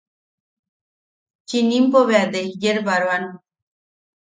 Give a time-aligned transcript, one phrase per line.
[1.47, 3.25] Chinimpo bea desyerbaroan.